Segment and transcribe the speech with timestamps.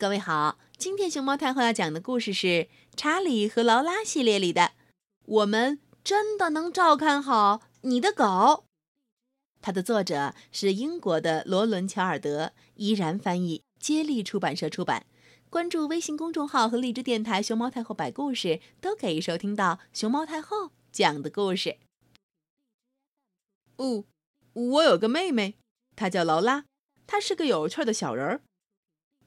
[0.00, 2.46] 各位好，今天熊猫太后要讲的故事是
[2.96, 4.62] 《查理和劳拉》系列里的
[5.26, 8.24] 《我们真的能照看好你的狗》。
[9.60, 15.04] 它的作者是英国的罗伦·乔尔德，依然翻译，接力出版社出版。
[15.50, 21.76] 关注微信公众号和荔枝电台“熊猫太后摆故事”，都可以收听到熊猫太后讲的故事。
[23.76, 24.04] 哦，
[24.54, 25.56] 我有个妹妹，
[25.94, 26.64] 她叫劳拉，
[27.06, 28.40] 她是个有趣的小人儿。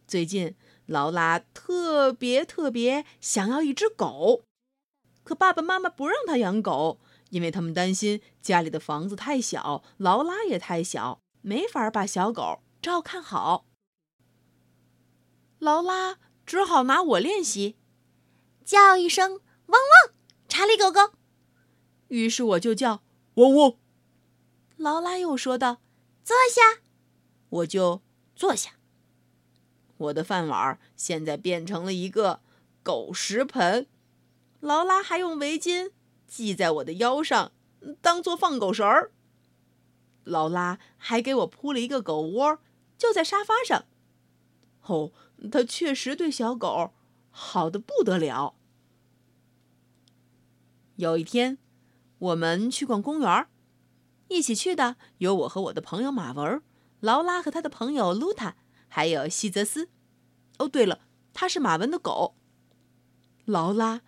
[0.07, 4.43] 最近，劳拉特别特别想要一只狗，
[5.23, 6.99] 可爸爸妈妈不让她养狗，
[7.29, 13.65] 因为他们担心家里的房子太小，劳拉也太小，没法把小狗照看好。
[15.59, 17.77] 劳拉只好拿我练习，
[18.65, 20.13] 叫一声“汪汪”，
[20.49, 21.13] 查理狗狗。
[22.09, 23.01] 于是我就叫
[23.35, 23.77] “汪汪”。
[24.75, 25.81] 劳拉又说道
[26.23, 26.81] ：“坐下。”
[27.49, 28.01] 我就
[28.35, 28.73] 坐下。
[30.03, 32.41] 我的饭碗现在变成了一个
[32.81, 33.87] 狗食盆，
[34.59, 35.91] 劳拉还用围巾
[36.27, 37.51] 系在我的腰上，
[38.01, 39.11] 当做放狗绳儿。
[40.23, 42.59] 劳拉还给我铺了一个狗窝，
[42.97, 43.85] 就在沙发上。
[44.81, 45.11] 哦，
[45.51, 46.91] 他确实对小狗
[47.29, 48.55] 好的不得了。
[50.97, 51.57] 有一天，
[52.19, 53.47] 我们去逛公园，
[54.27, 56.61] 一起去的有我和我的朋友马文、
[56.99, 58.55] 劳拉和他的朋友露塔。
[58.95, 59.89] 还有西泽斯，
[60.59, 61.01] 哦，对了，
[61.33, 62.35] 他是马文的狗。
[63.45, 64.01] 劳拉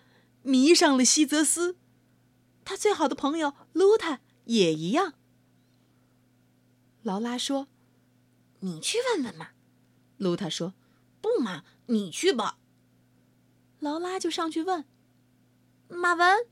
[0.44, 1.78] 迷上了西泽斯，
[2.64, 5.14] 他最好的朋友露塔也一样。
[7.02, 7.68] 劳拉说
[8.62, 9.50] ：“你去问问嘛。”
[10.18, 10.74] 露塔说
[11.22, 12.58] ：“不嘛，你去吧。”
[13.80, 14.86] 劳拉就上去问
[15.90, 16.48] ：“马文，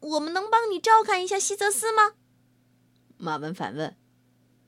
[0.00, 2.14] 我们能帮你照看一下西泽斯吗？”
[3.18, 3.96] 马文反问：“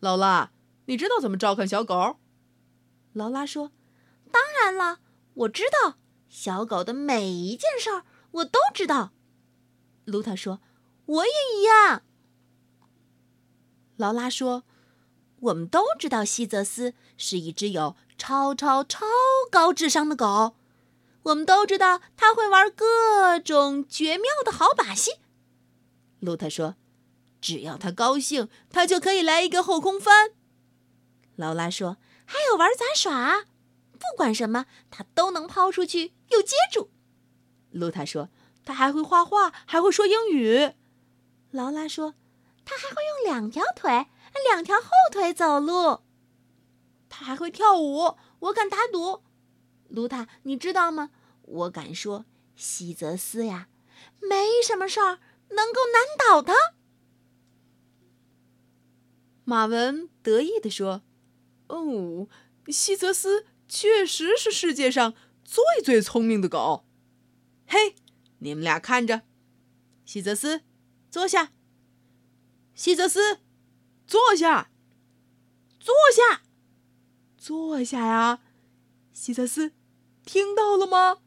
[0.01, 0.53] 劳拉，
[0.87, 2.17] 你知道怎么照看小狗？”
[3.15, 3.73] 劳拉说
[4.29, 5.01] ：“当然了，
[5.35, 5.99] 我知道
[6.29, 9.13] 小狗的每一件事儿，我都知道。”
[10.05, 10.61] 卢塔说
[11.07, 12.03] ：“我也一样。”
[13.97, 14.65] 劳拉说
[15.41, 19.07] ：“我们都知道西泽斯是一只有超超超
[19.51, 20.55] 高智商的狗，
[21.25, 25.13] 我们都知道他会玩各种绝妙的好把戏。”
[26.21, 26.77] 卢塔说
[27.41, 30.33] ：“只要他高兴，他就可以来一个后空翻。”
[31.37, 31.97] 劳拉说。
[32.31, 33.47] 还有玩杂耍，
[33.99, 36.91] 不管什么，他都能抛出去又接住。
[37.71, 38.31] 露塔说
[38.65, 40.73] ：“他还会画画，还会说英语。”
[41.51, 42.15] 劳拉说
[42.65, 44.07] ：“他还会用两条腿、
[44.49, 46.01] 两条后腿走路。”
[47.11, 48.17] 他还会跳舞。
[48.41, 49.23] 我敢打赌，
[49.89, 51.11] 卢塔，你知道吗？
[51.43, 53.69] 我敢说，西泽斯呀，
[54.21, 56.55] 没什么事儿能够难倒他。
[59.45, 61.03] 马文得意地说。
[61.69, 62.29] 哦，
[62.69, 65.15] 西泽斯确实是世界上
[65.45, 66.87] 最最聪明的狗。
[67.67, 67.95] 嘿，
[68.39, 69.23] 你们俩看着，
[70.05, 70.63] 西泽斯，
[71.11, 71.53] 坐下。
[72.75, 73.41] 西泽斯，
[74.07, 74.71] 坐下，
[75.79, 76.43] 坐下，
[77.37, 78.41] 坐下呀！
[79.13, 79.73] 西泽斯，
[80.25, 81.19] 听到了吗？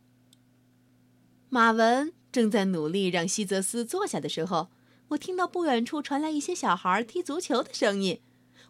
[1.49, 4.71] 马文正在努力让西泽斯坐下的时候，
[5.09, 8.21] 我听到不远处传来一些小孩踢足球的声音。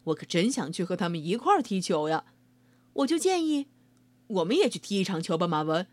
[0.05, 2.25] 我可真想去和他们一块儿踢球呀！
[2.93, 3.67] 我就建议，
[4.27, 5.47] 我们也去踢一场球吧。
[5.47, 5.87] 马文，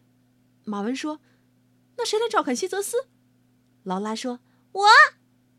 [0.64, 1.20] 马文说
[1.96, 3.08] ：“那谁来照看西泽斯？”
[3.84, 4.40] 劳拉说
[4.72, 4.84] ：“我。”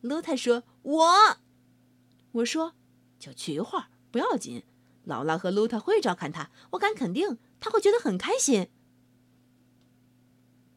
[0.01, 1.37] 露塔说：“我。”
[2.33, 2.73] 我说
[3.17, 4.63] ：“就去一会儿，不要紧。
[5.03, 8.69] 劳拉和露塔会照看他，我敢肯定他会觉得很开心。”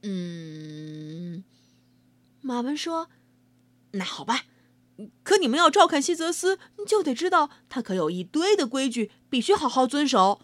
[0.02, 1.44] 嗯，
[2.40, 3.08] 马文说
[3.92, 4.46] ：“那好吧。”
[5.24, 10.42] 可你们要照看西泽斯，就得知道他可有一堆的规矩，必须好好遵守：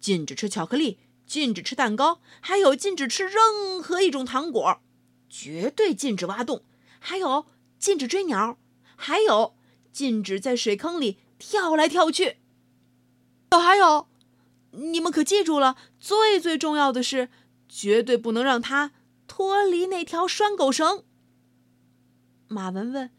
[0.00, 4.80] 禁止吃巧克力，禁止吃蛋糕，还有禁止吃任何一种糖果，
[5.28, 6.62] 绝对禁止挖洞，
[6.98, 7.46] 还有
[7.78, 8.58] 禁止追鸟，
[8.96, 9.54] 还有
[9.92, 12.38] 禁止在水坑里跳来跳去。
[13.50, 14.08] 哦，还有，
[14.72, 17.28] 你们可记住了，最最重要的是，
[17.68, 18.92] 绝对不能让他
[19.26, 21.04] 脱离那条拴狗绳。
[22.48, 23.10] 马文问。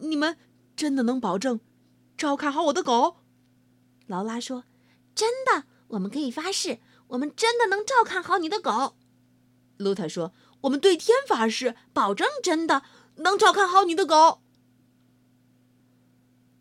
[0.00, 0.36] 你们
[0.74, 1.60] 真的能保证
[2.16, 3.18] 照看好我的狗？
[4.06, 4.64] 劳拉说
[5.14, 8.96] ：“真的，我们可以发誓，我们真的能照看好你的狗。”
[9.78, 12.82] 露塔说：“我们对天发誓，保证真的
[13.16, 14.42] 能照看好你的狗。”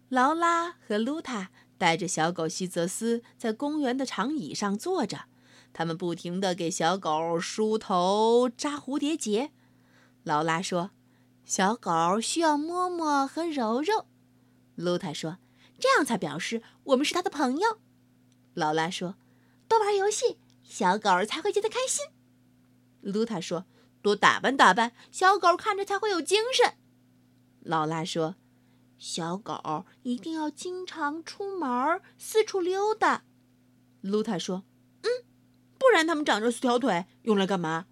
[0.09, 5.25] 劳拉和露塔带着小狗西泽斯在公园的长椅上坐着，
[5.73, 9.51] 他们不停地给小狗梳头、扎蝴蝶结。
[10.23, 10.91] 劳拉说。
[11.43, 14.05] 小狗需要摸摸和揉揉，
[14.75, 15.37] 露塔说
[15.77, 17.79] ：“这样才表示我们是它的朋友。”
[18.53, 19.15] 劳拉说
[19.67, 22.05] ：“多玩游戏，小狗儿才会觉得开心。
[23.01, 23.65] 卢塔说
[24.01, 26.75] ：“多打扮打扮，小狗看着才会有精神。”
[27.61, 28.35] 劳拉说
[28.99, 33.23] ：“小狗一定要经常出门，四处溜达。”
[34.01, 34.63] 卢塔说
[35.03, 35.09] ：“嗯，
[35.77, 37.87] 不然它们长着四条腿用来干嘛？”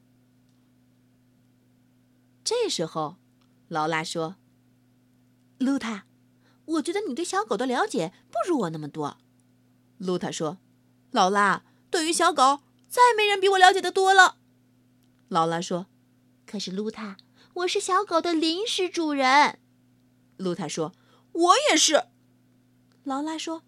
[2.43, 3.17] 这时候，
[3.67, 4.35] 劳拉说
[5.59, 6.05] ：“卢塔，
[6.65, 9.17] 我觉得你对小狗的了解不如我那么多。”
[9.99, 10.57] 卢塔说
[11.11, 14.37] ：“劳拉，对于小狗，再没人比我了解的多了。”
[15.27, 15.87] 劳拉说
[16.47, 17.17] ：“可是卢塔，
[17.53, 19.59] 我是小狗的临时主人。”
[20.37, 20.93] 卢塔说
[21.33, 22.05] ：“我也是。”
[23.03, 23.63] 劳拉说：“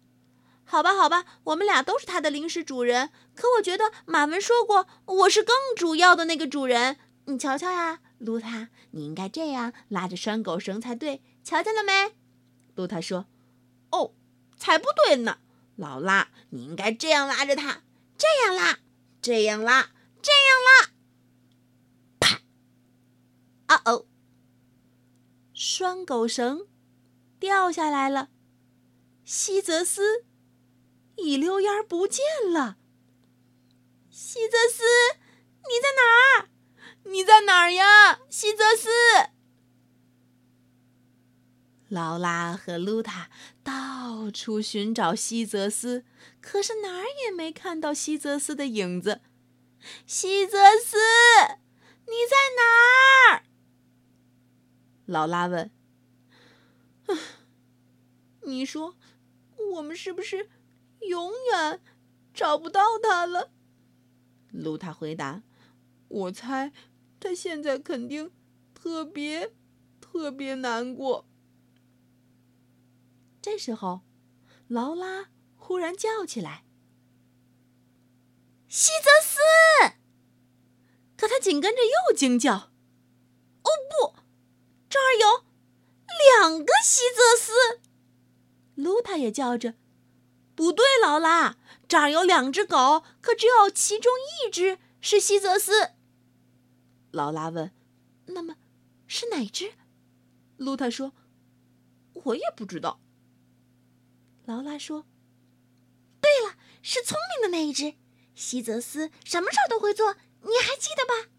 [0.64, 3.10] 好吧，好吧，我们俩都是它的临时主人。
[3.34, 6.96] 可我觉得马文说过，我是更主要的那个主人。
[7.26, 11.22] 你瞧瞧呀，卢塔，你应该这样拉着拴狗绳才对。
[11.44, 12.14] 瞧见了没？”
[12.74, 13.26] 卢塔说
[13.92, 14.14] ：“哦，
[14.56, 15.38] 才不对呢。
[15.76, 17.82] 老拉，你应该这样拉着它，
[18.16, 18.78] 这样拉，
[19.20, 19.90] 这样拉，
[20.22, 20.92] 这样拉。”
[22.20, 22.40] 啪！
[23.66, 24.06] 啊哦！
[25.54, 26.66] 拴狗绳
[27.38, 28.30] 掉下来了，
[29.24, 30.24] 西泽斯
[31.16, 32.76] 一溜烟不见了。
[34.10, 34.82] 西泽斯，
[35.62, 36.02] 你在哪
[36.42, 36.48] 儿？
[37.04, 38.88] 你在哪儿呀，西泽斯？
[41.92, 43.28] 劳拉和露塔
[43.62, 46.06] 到处寻找西泽斯，
[46.40, 49.20] 可是哪儿也没看到西泽斯的影子。
[50.06, 50.96] 西泽斯，
[52.06, 53.44] 你在哪儿？
[55.04, 55.70] 劳拉问
[58.44, 58.96] ：“你说，
[59.74, 60.48] 我们是不是
[61.00, 61.78] 永远
[62.32, 63.50] 找不到他了？”
[64.50, 65.42] 卢塔回答
[66.08, 66.72] ：“我猜
[67.20, 68.30] 他现在肯定
[68.72, 69.52] 特别
[70.00, 71.26] 特别难过。”
[73.42, 74.02] 这时候，
[74.68, 76.64] 劳拉忽然叫起来
[78.68, 79.94] ：“西泽斯！”
[81.18, 82.54] 可他紧跟着又惊叫
[83.62, 84.14] ：“哦不！”
[84.88, 85.44] 这儿有
[86.40, 87.80] 两个西泽斯，
[88.76, 89.74] 卢塔也叫着
[90.54, 91.56] ：“不对，劳拉，
[91.88, 94.12] 这儿有两只狗，可只有其中
[94.46, 95.90] 一只是西泽斯。”
[97.10, 97.72] 劳拉问
[98.26, 98.56] ：“那么
[99.08, 99.74] 是哪只？”
[100.58, 101.12] 卢塔说
[102.24, 103.00] ：“我也不知道。”
[104.44, 105.06] 劳拉说
[106.20, 107.94] ：“对了，是聪明的那一只。
[108.34, 111.30] 西泽斯什么事儿都会做，你还记得吧？”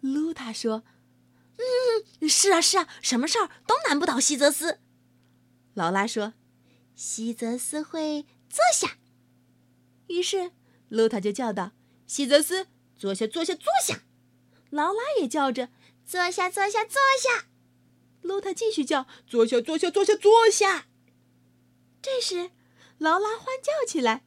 [0.00, 0.84] 卢塔说。
[1.56, 4.80] 嗯，是啊，是啊，什么事儿都难不倒西泽斯。
[5.74, 6.34] 劳拉说
[6.96, 8.98] ：“西泽斯会坐下。”
[10.08, 10.50] 于是
[10.88, 11.70] 露塔就叫道
[12.08, 12.66] ：“西泽斯，
[12.96, 14.02] 坐下，坐下，坐下。”
[14.70, 15.68] 劳拉也叫着
[16.04, 17.46] ：“坐下，坐下，坐下。”
[18.24, 20.86] 露塔继续叫：“坐下，坐下，坐下，坐下。”
[22.00, 22.50] 这时，
[22.98, 24.24] 劳拉欢叫起来：“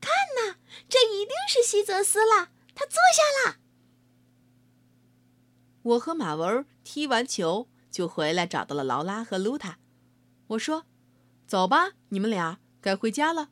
[0.00, 0.58] 看呐，
[0.88, 3.58] 这一定是西泽斯了，他坐下了。”
[5.82, 9.78] 我和马文踢完球就回来，找到了劳拉和卢塔。
[10.48, 10.86] 我说
[11.46, 13.50] ：“走吧，你们俩该回家了。”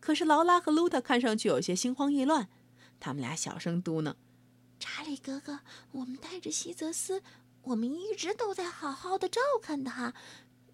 [0.00, 2.48] 可是劳拉和卢塔看上去有些心慌意乱，
[2.98, 4.14] 他们俩小声嘟囔
[4.80, 5.60] ：“查理哥哥，
[5.92, 7.22] 我们带着西泽斯，
[7.62, 10.14] 我们一直都在好好的照看他。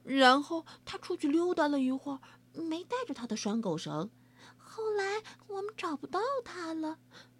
[0.04, 2.20] 然后他出去溜达了一会儿，
[2.52, 4.10] 没带着他的拴狗绳。
[4.56, 6.98] 后来我们找不到他了，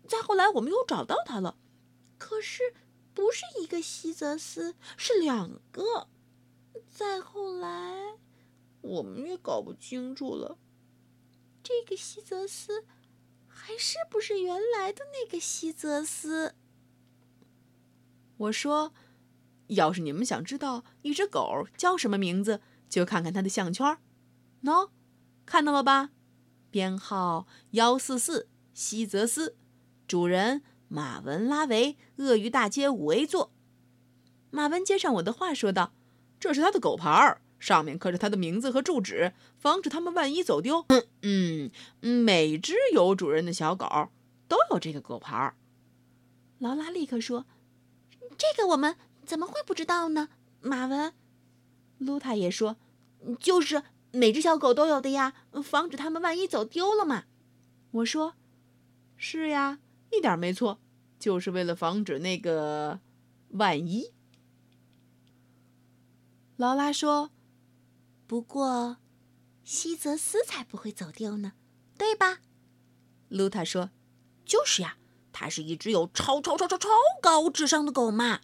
[0.08, 1.56] 再后来我们又找到他了，
[2.18, 2.62] 可是……”
[3.16, 6.06] 不是一个西泽斯，是两个。
[6.86, 8.18] 再后来，
[8.82, 10.58] 我们也搞不清楚了。
[11.62, 12.84] 这个西泽斯
[13.48, 16.54] 还是不是原来的那个西泽斯？
[18.36, 18.92] 我说，
[19.68, 23.98] 要是你们想知道一只狗叫什么名字，就看看它的项圈。
[24.62, 24.90] 喏，
[25.44, 26.10] 看到了吧？
[26.70, 29.56] 编号幺四四，西泽斯，
[30.06, 30.62] 主人。
[30.88, 33.52] 马文拉维，鳄鱼大街五 A 座。
[34.50, 35.92] 马文接上我的话说道
[36.38, 40.86] ：“这是他的狗牌，上面刻着他的名字和住址，防止他们万一走丢。
[40.90, 41.70] 嗯嗯，
[42.22, 44.10] 每只有主人的小狗
[44.46, 45.54] 都有这个狗牌。”
[46.60, 47.46] 劳拉立刻说
[48.38, 48.94] ：“这个我们
[49.26, 50.28] 怎么会不知道呢？”
[50.62, 51.12] 马文，
[51.98, 52.76] 卢塔也说
[53.38, 57.24] ：“就是每只小狗都有的呀，防止他们万一走丢了嘛。”
[57.90, 58.34] 我说
[59.16, 59.80] ：“是呀。”
[60.12, 60.78] 一点没错，
[61.18, 63.00] 就是为了防止那个
[63.50, 64.12] 万一。
[66.56, 67.30] 劳拉说
[68.26, 68.98] ：“不过，
[69.64, 71.52] 西泽斯才不会走丢呢，
[71.98, 72.38] 对吧？”
[73.28, 73.90] 卢塔说
[74.46, 74.96] ：“就是呀，
[75.32, 76.88] 它是一只有超超超超超
[77.20, 78.40] 高智商的狗嘛。”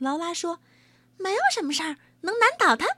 [0.00, 0.60] 劳拉说
[1.18, 2.96] ：“没有什么事儿能难倒他。”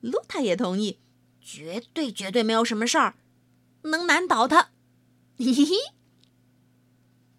[0.00, 0.98] 露塔也同意
[1.40, 3.14] ：“绝对绝对没有什么事儿
[3.82, 4.70] 能难倒它。”
[5.38, 6.01] 嘿嘿。